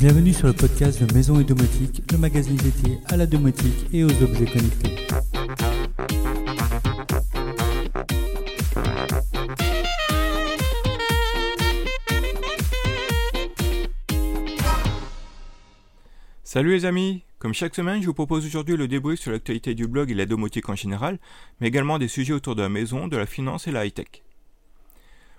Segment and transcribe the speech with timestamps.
[0.00, 4.02] Bienvenue sur le podcast de Maison et Domotique, le magazine dédié à la domotique et
[4.02, 4.96] aux objets connectés.
[16.44, 19.86] Salut les amis Comme chaque semaine, je vous propose aujourd'hui le débrief sur l'actualité du
[19.86, 21.18] blog et la domotique en général,
[21.60, 24.22] mais également des sujets autour de la maison, de la finance et la high-tech.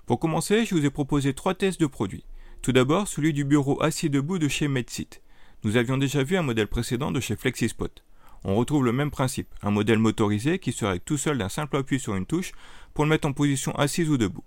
[0.06, 2.26] Pour commencer, je vous ai proposé trois tests de produits.
[2.62, 5.24] Tout d'abord, celui du bureau assis debout de chez MedSit.
[5.64, 8.04] Nous avions déjà vu un modèle précédent de chez FlexiSpot.
[8.44, 12.00] On retrouve le même principe, un modèle motorisé qui serait tout seul d'un simple appui
[12.00, 12.52] sur une touche
[12.94, 14.44] pour le mettre en position assise ou debout.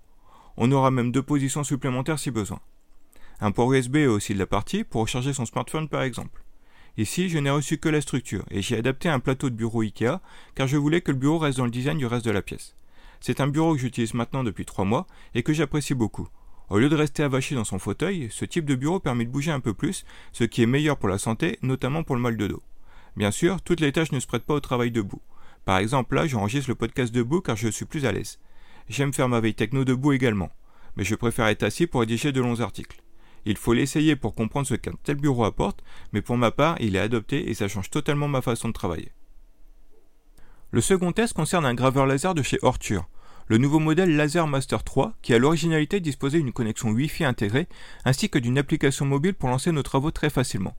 [0.56, 2.60] On aura même deux positions supplémentaires si besoin.
[3.40, 6.44] Un port USB est aussi de la partie pour recharger son smartphone par exemple.
[6.96, 10.20] Ici, je n'ai reçu que la structure et j'ai adapté un plateau de bureau Ikea
[10.54, 12.76] car je voulais que le bureau reste dans le design du reste de la pièce.
[13.18, 16.28] C'est un bureau que j'utilise maintenant depuis trois mois et que j'apprécie beaucoup.
[16.74, 19.52] Au lieu de rester avachi dans son fauteuil, ce type de bureau permet de bouger
[19.52, 22.48] un peu plus, ce qui est meilleur pour la santé, notamment pour le mal de
[22.48, 22.64] dos.
[23.16, 25.22] Bien sûr, toutes les tâches ne se prêtent pas au travail debout.
[25.64, 28.40] Par exemple, là, j'enregistre le podcast debout car je suis plus à l'aise.
[28.88, 30.50] J'aime faire ma veille techno debout également,
[30.96, 33.00] mais je préfère être assis pour rédiger de longs articles.
[33.44, 36.96] Il faut l'essayer pour comprendre ce qu'un tel bureau apporte, mais pour ma part, il
[36.96, 39.12] est adopté et ça change totalement ma façon de travailler.
[40.72, 43.08] Le second test concerne un graveur laser de chez Orture,
[43.46, 47.68] le nouveau modèle Laser Master 3 qui a l'originalité de disposer d'une connexion Wi-Fi intégrée
[48.04, 50.74] ainsi que d'une application mobile pour lancer nos travaux très facilement.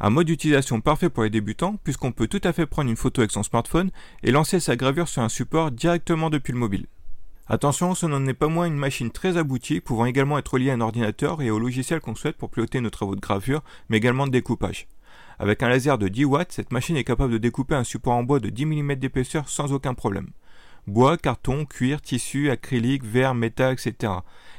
[0.00, 3.22] Un mode d'utilisation parfait pour les débutants puisqu'on peut tout à fait prendre une photo
[3.22, 3.90] avec son smartphone
[4.22, 6.86] et lancer sa gravure sur un support directement depuis le mobile.
[7.46, 10.74] Attention, ce n'en est pas moins une machine très aboutie, pouvant également être liée à
[10.74, 14.26] un ordinateur et au logiciel qu'on souhaite pour piloter nos travaux de gravure, mais également
[14.26, 14.88] de découpage.
[15.38, 18.22] Avec un laser de 10 watts, cette machine est capable de découper un support en
[18.22, 20.30] bois de 10 mm d'épaisseur sans aucun problème.
[20.86, 24.12] Bois, carton, cuir, tissu, acrylique, verre, métal, etc.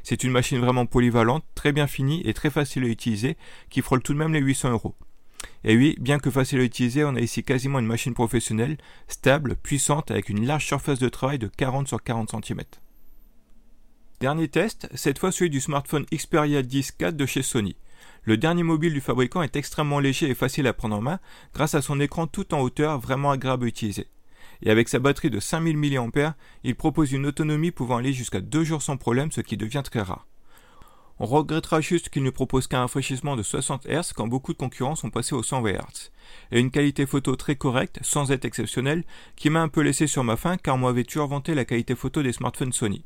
[0.03, 3.37] C'est une machine vraiment polyvalente, très bien finie et très facile à utiliser,
[3.69, 4.95] qui frôle tout de même les 800 euros.
[5.63, 8.77] Et oui, bien que facile à utiliser, on a ici quasiment une machine professionnelle,
[9.07, 12.61] stable, puissante, avec une large surface de travail de 40 sur 40 cm.
[14.19, 17.75] Dernier test, cette fois celui du smartphone Xperia 10 4 de chez Sony.
[18.23, 21.19] Le dernier mobile du fabricant est extrêmement léger et facile à prendre en main
[21.53, 24.07] grâce à son écran tout en hauteur vraiment agréable à utiliser.
[24.65, 28.63] Et avec sa batterie de 5000 mAh, il propose une autonomie pouvant aller jusqu'à 2
[28.63, 30.27] jours sans problème, ce qui devient très rare.
[31.19, 34.95] On regrettera juste qu'il ne propose qu'un rafraîchissement de 60 Hz quand beaucoup de concurrents
[34.95, 36.11] sont passés aux 120 Hz.
[36.51, 39.05] Et une qualité photo très correcte, sans être exceptionnelle,
[39.37, 41.95] qui m'a un peu laissé sur ma faim car moi avait toujours vanté la qualité
[41.95, 43.05] photo des smartphones Sony?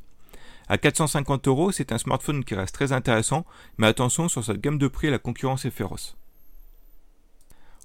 [0.66, 3.44] À 450 euros, c'est un smartphone qui reste très intéressant,
[3.76, 6.16] mais attention, sur cette gamme de prix, la concurrence est féroce.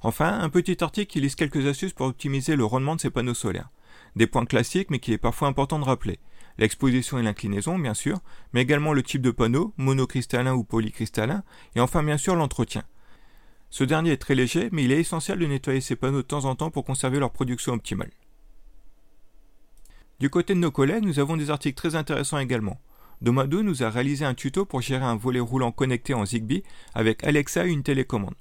[0.05, 3.33] Enfin, un petit article qui liste quelques astuces pour optimiser le rendement de ces panneaux
[3.33, 3.71] solaires.
[4.15, 6.19] Des points classiques, mais qui est parfois important de rappeler
[6.59, 8.19] l'exposition et l'inclinaison bien sûr,
[8.53, 11.43] mais également le type de panneau, monocristallin ou polycristallin,
[11.75, 12.83] et enfin bien sûr l'entretien.
[13.71, 16.45] Ce dernier est très léger, mais il est essentiel de nettoyer ces panneaux de temps
[16.45, 18.11] en temps pour conserver leur production optimale.
[20.19, 22.79] Du côté de nos collègues, nous avons des articles très intéressants également.
[23.21, 26.61] Domadou nous a réalisé un tuto pour gérer un volet roulant connecté en Zigbee
[26.93, 28.35] avec Alexa et une télécommande.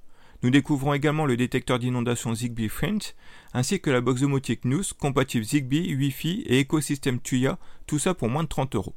[0.45, 3.15] Nous découvrons également le détecteur d'inondation Zigbee French,
[3.55, 8.29] ainsi que la box domotique News, compatible Zigbee, Wi-Fi et écosystème Tuya, tout ça pour
[8.29, 8.95] moins de 30 euros.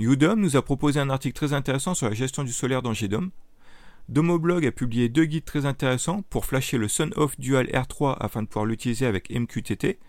[0.00, 3.30] Udom nous a proposé un article très intéressant sur la gestion du solaire dans GDOM.
[4.08, 8.42] Domoblog a publié deux guides très intéressants pour flasher le Sun Off Dual R3 afin
[8.42, 10.00] de pouvoir l'utiliser avec MQTT,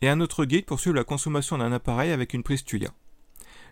[0.00, 2.94] et un autre guide pour suivre la consommation d'un appareil avec une prise Tuya.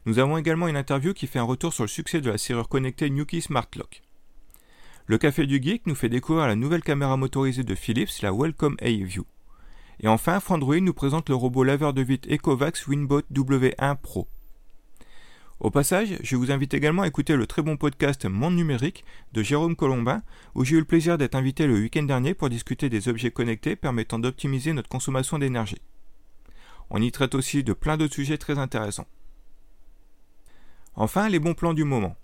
[0.04, 2.68] Nous avons également une interview qui fait un retour sur le succès de la serrure
[2.68, 4.02] connectée Nuki Smart Lock.
[5.06, 8.76] Le Café du Geek nous fait découvrir la nouvelle caméra motorisée de Philips, la Welcome
[8.80, 9.26] A-View.
[10.00, 14.28] Et enfin, Frandroid nous présente le robot laveur de vitre Ecovax Winbot W1 Pro.
[15.60, 19.04] Au passage, je vous invite également à écouter le très bon podcast Monde numérique
[19.34, 20.22] de Jérôme Colombin,
[20.54, 23.76] où j'ai eu le plaisir d'être invité le week-end dernier pour discuter des objets connectés
[23.76, 25.82] permettant d'optimiser notre consommation d'énergie.
[26.88, 29.06] On y traite aussi de plein d'autres sujets très intéressants.
[30.94, 32.16] Enfin, les bons plans du moment.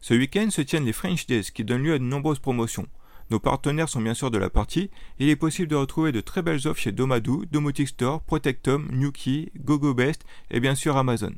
[0.00, 2.86] Ce week-end se tiennent les French Days qui donnent lieu à de nombreuses promotions.
[3.30, 6.40] Nos partenaires sont bien sûr de la partie, il est possible de retrouver de très
[6.40, 11.32] belles offres chez Domadou, Domotic Store, Protectum, Nuki, GoGoBest et bien sûr Amazon.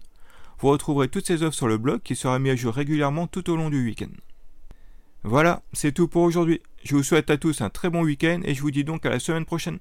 [0.60, 3.50] Vous retrouverez toutes ces offres sur le blog qui sera mis à jour régulièrement tout
[3.50, 4.12] au long du week-end.
[5.24, 6.60] Voilà, c'est tout pour aujourd'hui.
[6.84, 9.10] Je vous souhaite à tous un très bon week-end et je vous dis donc à
[9.10, 9.78] la semaine prochaine.